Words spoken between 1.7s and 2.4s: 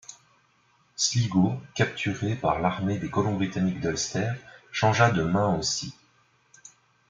capturée